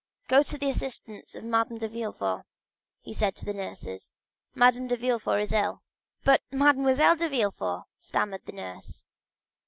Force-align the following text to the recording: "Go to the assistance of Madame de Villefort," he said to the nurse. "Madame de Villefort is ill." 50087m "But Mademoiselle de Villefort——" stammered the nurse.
"Go 0.27 0.41
to 0.41 0.57
the 0.57 0.67
assistance 0.67 1.35
of 1.35 1.43
Madame 1.43 1.77
de 1.77 1.87
Villefort," 1.87 2.43
he 3.01 3.13
said 3.13 3.35
to 3.35 3.45
the 3.45 3.53
nurse. 3.53 4.15
"Madame 4.55 4.87
de 4.87 4.97
Villefort 4.97 5.37
is 5.43 5.53
ill." 5.53 5.83
50087m 6.25 6.25
"But 6.25 6.41
Mademoiselle 6.49 7.15
de 7.17 7.29
Villefort——" 7.29 7.83
stammered 7.99 8.43
the 8.47 8.51
nurse. 8.53 9.05